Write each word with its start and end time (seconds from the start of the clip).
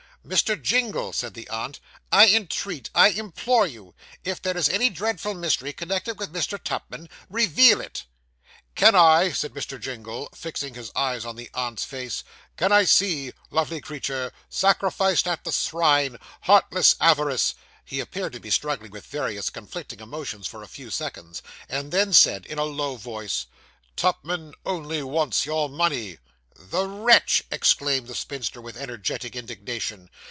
'Mr. 0.23 0.61
Jingle,' 0.61 1.11
said 1.13 1.33
the 1.33 1.49
aunt, 1.49 1.79
'I 2.11 2.27
entreat 2.27 2.91
I 2.93 3.07
implore 3.07 3.65
you, 3.65 3.95
if 4.23 4.39
there 4.39 4.55
is 4.55 4.69
any 4.69 4.87
dreadful 4.91 5.33
mystery 5.33 5.73
connected 5.73 6.19
with 6.19 6.31
Mr. 6.31 6.63
Tupman, 6.63 7.09
reveal 7.27 7.81
it.' 7.81 8.05
'Can 8.75 8.93
I,' 8.93 9.31
said 9.31 9.51
Mr. 9.55 9.81
Jingle, 9.81 10.29
fixing 10.35 10.75
his 10.75 10.91
eyes 10.95 11.25
on 11.25 11.37
the 11.37 11.49
aunt's 11.55 11.83
face 11.85 12.23
'can 12.55 12.71
I 12.71 12.83
see 12.85 13.33
lovely 13.49 13.81
creature 13.81 14.31
sacrificed 14.47 15.27
at 15.27 15.43
the 15.43 15.51
shrine 15.51 16.17
heartless 16.41 16.95
avarice!' 17.01 17.55
He 17.83 17.99
appeared 17.99 18.33
to 18.33 18.39
be 18.39 18.51
struggling 18.51 18.91
with 18.91 19.07
various 19.07 19.49
conflicting 19.49 20.01
emotions 20.01 20.45
for 20.45 20.61
a 20.61 20.67
few 20.67 20.91
seconds, 20.91 21.41
and 21.67 21.91
then 21.91 22.13
said 22.13 22.45
in 22.45 22.59
a 22.59 22.63
low 22.63 22.95
voice 22.95 23.47
'Tupman 23.97 24.53
only 24.67 25.01
wants 25.01 25.47
your 25.47 25.67
money.' 25.67 26.19
'The 26.63 26.85
wretch!' 26.85 27.43
exclaimed 27.49 28.05
the 28.07 28.13
spinster, 28.13 28.61
with 28.61 28.77
energetic 28.77 29.35
indignation. 29.35 30.09